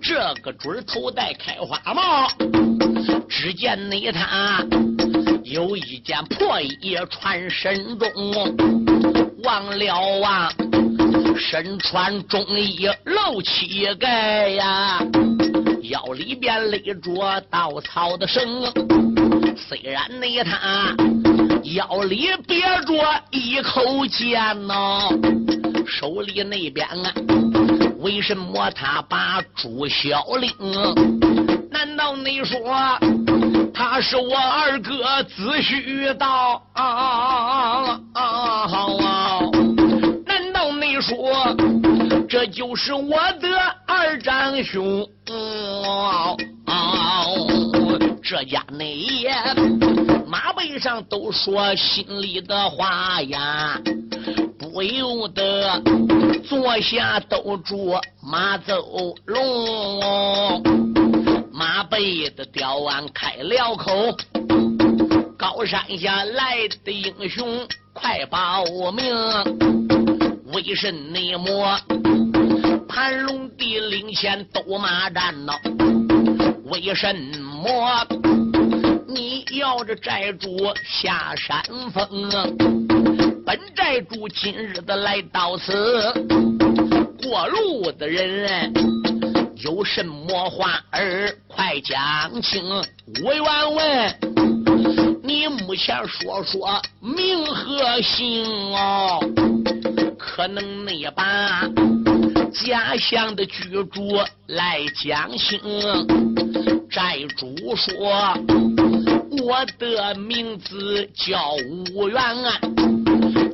[0.04, 2.28] 这个准头戴开花帽，
[3.28, 4.64] 只见那他
[5.44, 8.10] 有一件破衣穿身中。
[9.44, 10.50] 忘了啊，
[11.38, 15.00] 身穿中衣露膝盖呀，
[15.82, 18.64] 腰里边勒着稻草的绳。
[19.58, 20.96] 虽然那他
[21.76, 22.96] 腰里别着
[23.32, 25.10] 一口剑呐，
[25.86, 27.14] 手里那边啊，
[28.00, 30.50] 为什么他把朱小令？
[31.70, 32.60] 难道你说
[33.74, 36.62] 他是我二哥子虚道？
[40.26, 41.56] 难道你说
[42.30, 43.10] 这就是我
[43.42, 43.50] 的
[43.88, 45.08] 二长兄？
[48.24, 49.32] 这家内爷
[50.28, 53.80] 马背上都说心里的话呀，
[54.58, 55.82] 不由得
[56.44, 60.93] 坐下兜住马走龙。
[61.56, 64.18] 马背的吊鞍开了口，
[65.38, 67.46] 高山下来的英雄
[67.94, 69.06] 快报名，
[70.52, 70.92] 为甚
[71.38, 71.80] 么
[72.90, 75.54] 盘龙地领前斗马战呢？
[76.72, 78.04] 为什么
[79.08, 80.50] 你要这寨主
[80.84, 82.48] 下山峰啊？
[83.46, 86.12] 本寨主今日的来到此，
[87.22, 88.74] 过路的人
[89.64, 92.62] 有什么话儿快讲清。
[93.24, 98.44] 我愿问你目前说说名和姓
[98.76, 99.20] 哦，
[100.20, 101.62] 可能你把
[102.52, 104.02] 家乡的居住
[104.48, 105.60] 来讲清。
[106.92, 108.38] 寨主说。
[109.46, 111.54] 我的名字叫
[111.96, 112.62] 吴元安，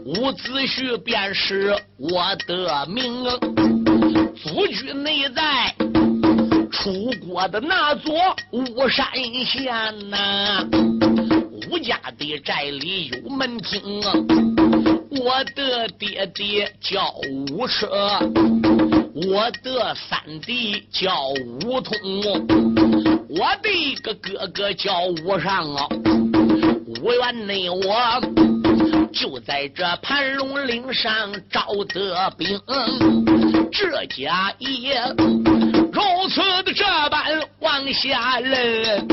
[0.06, 3.24] 伍子胥便是我的名。
[4.36, 5.74] 祖居内在
[6.72, 8.14] 出国的那座
[8.52, 9.08] 巫山
[9.46, 9.74] 县
[10.10, 10.66] 呐，
[11.70, 14.02] 吴家的寨里有门厅。
[15.12, 17.14] 我的爹爹叫
[17.52, 18.20] 吴车，
[19.28, 21.30] 我的三弟叫
[21.64, 21.94] 吴通。
[23.28, 25.88] 我的一个哥哥叫吴尚啊，
[27.02, 28.22] 吴元内我
[29.12, 32.60] 就在这盘龙岭上招的兵，
[33.72, 34.96] 这家也
[36.30, 39.08] 此的这般往下认，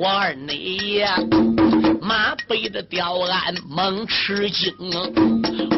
[0.00, 1.16] 我二你呀
[2.02, 4.74] 马背的吊鞍猛吃惊，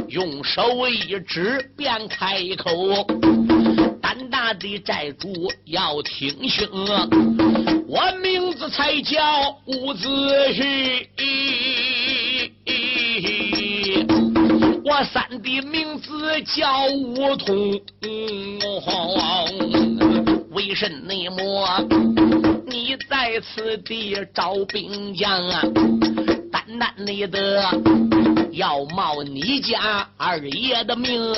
[0.09, 3.07] 用手一指便开口。
[4.01, 5.29] 胆大的寨主
[5.67, 6.67] 要听清，
[7.87, 9.21] 我名字才叫
[9.67, 10.09] 伍子
[10.55, 11.07] 胥，
[14.83, 17.79] 我三弟名字叫伍通。
[20.59, 20.91] 为甚
[21.31, 21.87] 么
[22.67, 25.63] 你在此地招兵将啊？
[26.51, 27.63] 单单你的
[28.51, 31.33] 要冒你家二爷的命。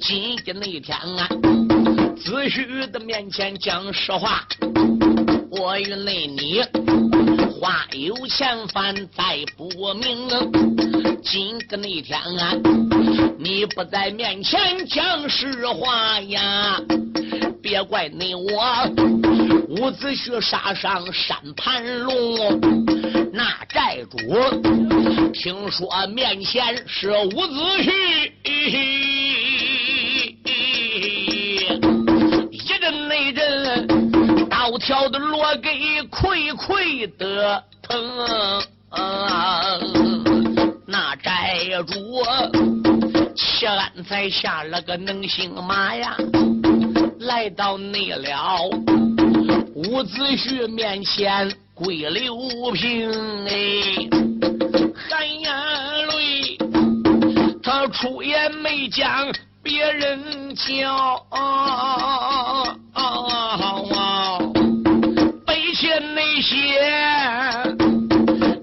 [0.00, 1.28] 今天那天啊，
[2.16, 4.44] 子虚的面前讲实话，
[5.48, 6.60] 我与那你
[7.60, 10.28] 话有千番再不明。
[11.22, 12.52] 今个那天啊，
[13.38, 16.80] 你不在面前讲实话呀，
[17.66, 18.52] 别怪你我
[19.70, 22.60] 伍子胥杀上山盘龙，
[23.32, 24.18] 那寨主
[25.32, 28.30] 听说面前是伍子胥。
[32.52, 35.70] 一阵那阵刀条的落给
[36.04, 38.00] 溃溃的疼，
[40.86, 42.22] 那寨主
[43.34, 46.16] 齐安才下了个能行马呀，
[47.26, 48.68] 来到内了
[49.74, 52.36] 伍子胥面前跪刘
[52.72, 53.10] 平
[53.46, 53.52] 哎，
[55.08, 55.52] 含眼
[56.08, 56.56] 泪，
[57.62, 59.28] 他出言没讲
[59.62, 61.26] 别人教。
[66.14, 66.58] 那些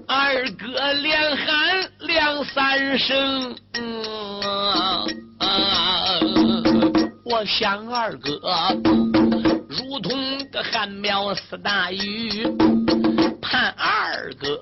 [0.06, 1.46] 二哥连喊
[2.00, 3.54] 两三声，
[7.46, 8.40] 想二哥
[9.68, 12.46] 如同个旱苗似大雨，
[13.42, 14.60] 盼二哥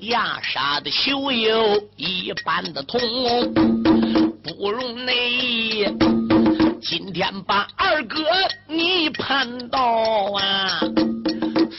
[0.00, 3.00] 压沙的修有一般的痛，
[4.42, 5.84] 不容内。
[6.82, 8.24] 今天把二哥
[8.66, 9.80] 你盼到
[10.32, 10.80] 啊！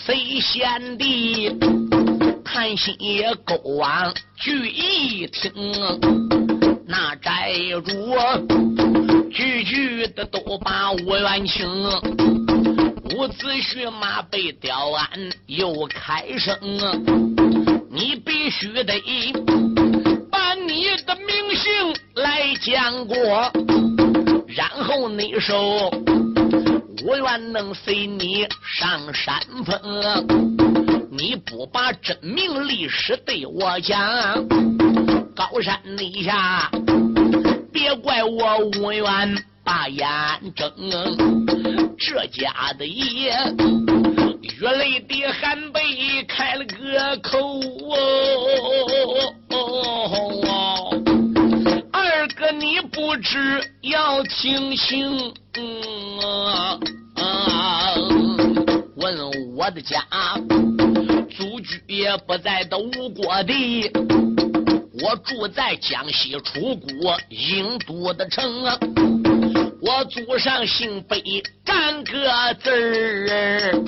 [0.05, 1.57] 谁先的
[2.45, 5.51] 谈心也够往聚一听，
[6.91, 7.53] 那寨
[7.85, 11.65] 主句句的都把我冤情。
[13.15, 15.07] 伍子胥马被刁安
[15.45, 16.53] 又开声，
[17.89, 19.01] 你必须得
[20.29, 23.15] 把你的名姓来讲过，
[24.49, 25.89] 然后你说。
[27.03, 28.45] 我愿能随你
[28.77, 30.27] 上山峰，
[31.09, 34.35] 你不把真名历史对我讲，
[35.35, 36.69] 高山底下
[37.71, 40.05] 别怪我无缘把眼
[40.55, 40.71] 睁。
[41.97, 43.31] 这家的爷
[44.59, 47.59] 月泪的寒背开了个口，
[49.49, 49.57] 哦
[51.91, 55.33] 二哥你不知要听清。
[58.95, 59.17] 问
[59.55, 60.03] 我的家，
[61.29, 63.89] 祖居也不在的吴国地，
[65.01, 68.63] 我住在江西楚国郢都的城。
[69.81, 71.21] 我祖上姓北，
[71.65, 72.11] 干个
[72.61, 73.81] 字儿，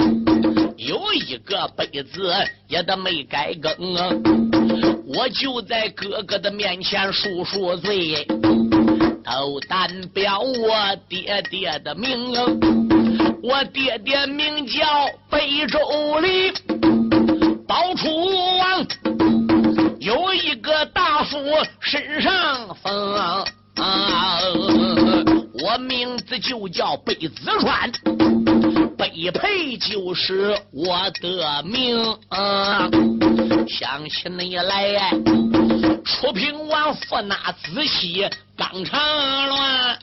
[0.77, 2.33] 有一个北字
[2.67, 3.73] 也得没改更。
[5.05, 8.25] 我就在哥哥的面前赎赎罪。
[9.23, 12.33] 都代表我爹爹的名，
[13.41, 14.83] 我爹爹名叫
[15.29, 16.51] 北周里
[17.67, 18.07] 包楚
[18.57, 18.85] 王，
[20.03, 21.39] 有一个大夫
[21.79, 23.15] 身上风。
[25.63, 27.89] 我名字就叫北子川，
[28.97, 32.03] 北配就是我的名。
[33.69, 35.09] 想起你来，
[36.03, 38.27] 楚平王父那子熙
[38.57, 38.99] 刚长
[39.47, 39.97] 乱，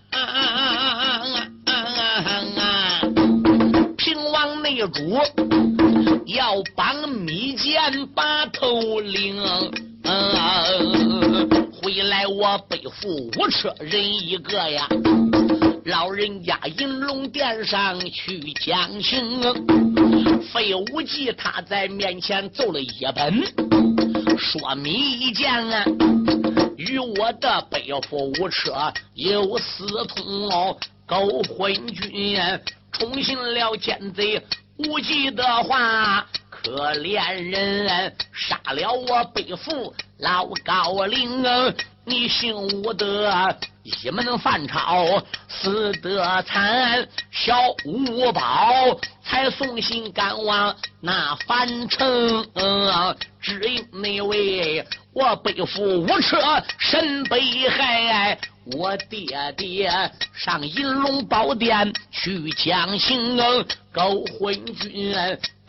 [3.98, 5.18] 平王内主
[6.24, 9.89] 要帮密剑把头领。
[10.04, 14.88] 嗯回来我背负五车人一个呀，
[15.84, 19.40] 老人家银龙殿上去讲情。
[20.52, 23.42] 费无忌他在面前奏了一本，
[24.38, 25.84] 说密件啊，
[26.76, 30.76] 与我的背负五车有私通哦，
[31.06, 32.36] 勾昏君
[32.92, 34.42] 宠信了奸贼
[34.78, 36.26] 无忌的话。
[36.62, 41.42] 可怜人杀了我背负老高陵，
[42.04, 47.56] 你姓吴的一门犯朝死得惨，小
[47.86, 48.40] 五宝
[49.24, 52.46] 才送信赶往那樊城，
[53.40, 54.84] 只因那位
[55.14, 57.40] 我背负五车身被
[57.70, 58.38] 害，
[58.76, 59.90] 我爹爹
[60.34, 63.38] 上银龙宝殿去讲情，
[63.92, 65.14] 勾昏君。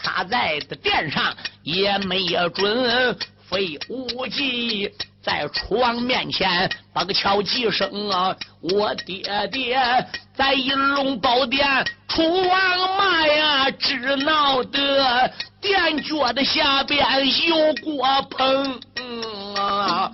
[0.04, 3.18] 他在的殿上也没准，
[3.50, 4.92] 费无忌
[5.22, 8.36] 在楚王面前把个敲几声啊！
[8.62, 9.78] 我爹爹
[10.34, 11.68] 在银龙宝殿
[12.08, 15.32] 楚王骂呀，只闹得
[15.62, 17.06] 殿脚的下边
[17.48, 18.80] 有锅棚
[19.56, 20.12] 啊！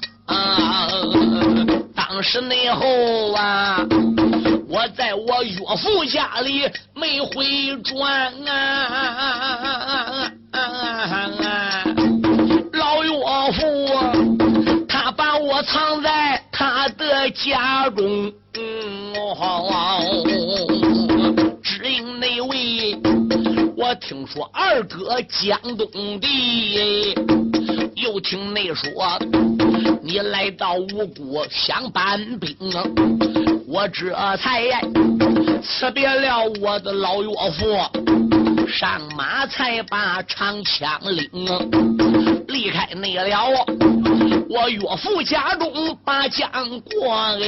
[2.09, 3.85] 当时那后啊。
[4.69, 10.29] 我在我岳父家里没回转啊，
[12.73, 13.09] 老岳
[13.53, 18.31] 父他把我藏在他的家中，
[21.63, 22.99] 只因那位
[23.77, 25.87] 我听说二哥江东
[26.19, 27.15] 的，
[27.95, 28.91] 又听那说
[30.01, 32.55] 你来到五谷想搬兵。
[33.67, 34.63] 我这才
[35.61, 41.29] 辞别了我的老岳父，上马才把长枪领，
[42.47, 43.49] 离开那了
[44.49, 46.49] 我岳父家中把将
[46.81, 47.39] 过哎，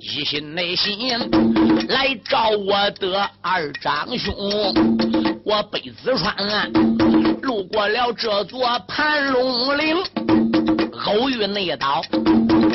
[0.00, 1.18] 一心内心
[1.88, 4.34] 来找我的二长兄，
[5.44, 6.70] 我北子川
[7.40, 9.96] 路过了这座盘龙岭，
[11.06, 12.02] 偶遇那道。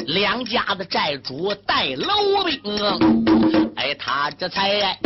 [0.08, 5.00] 两家的寨主带楼兵，哎，他这才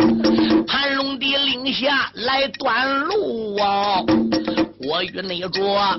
[0.66, 4.02] 盘龙的令下来断路啊！
[4.80, 5.98] 我与那着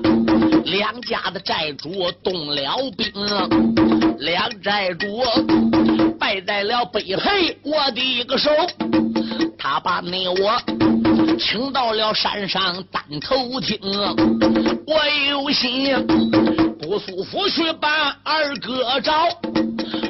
[0.65, 3.11] 两家的寨主动了兵，
[4.19, 5.23] 两寨主
[6.19, 8.51] 败在了北黑我的一个手，
[9.57, 10.61] 他把那我
[11.39, 13.79] 请到了山上单头听，
[14.85, 16.58] 我有心。
[16.89, 19.13] 不舒服，去把二哥找，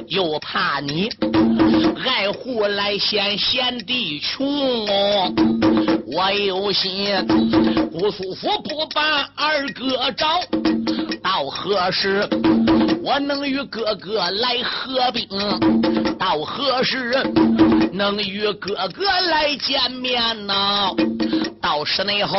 [0.08, 1.10] 又怕你
[2.08, 4.48] 爱护来嫌贤弟穷，
[6.08, 7.06] 我有心
[7.92, 10.40] 不舒服，不把二哥找，
[11.22, 12.26] 到何时
[13.04, 15.28] 我能与哥哥来合兵？
[16.18, 17.14] 到何时
[17.92, 20.54] 能与哥哥来见面呢？
[21.62, 22.38] 到时内后。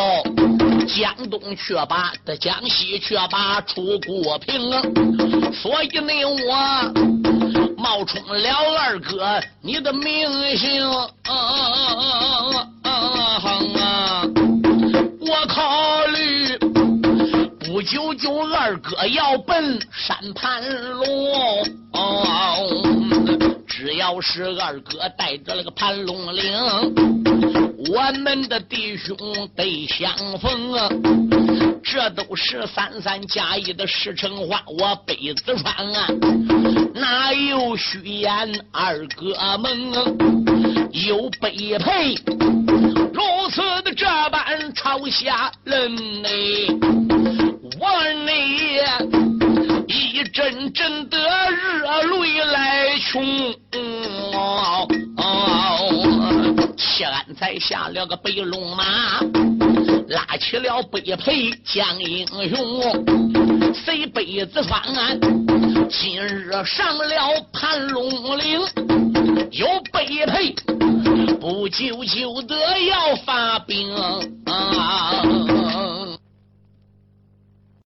[0.86, 4.70] 江东却把的江西却把出国平，
[5.52, 6.12] 所以呢
[6.46, 6.54] 我
[7.76, 10.88] 冒充了二哥你的名姓，
[15.20, 16.58] 我考虑
[17.60, 20.62] 不久就二哥要奔山盘
[20.92, 21.06] 龙，
[23.66, 27.49] 只要是二哥带着那个盘龙岭。
[27.88, 29.16] 我们的弟兄
[29.56, 30.88] 得相逢啊，
[31.82, 34.62] 这都是三三加一的实诚话。
[34.66, 36.06] 我北子川啊，
[36.94, 38.66] 哪有虚言？
[38.70, 39.92] 二哥们
[40.92, 42.14] 有背配，
[43.14, 46.28] 如此的这般朝下人呢？
[47.80, 48.30] 我呢
[49.88, 51.18] 一阵阵的
[51.50, 53.54] 热泪来冲。
[56.80, 59.20] 谢安才下了个白龙马，
[60.08, 65.20] 拉起了北配江英雄，随北子方案？
[65.90, 68.60] 今日上了盘龙岭，
[69.50, 70.54] 有北配，
[71.38, 72.56] 不久就得
[72.86, 73.94] 要发兵！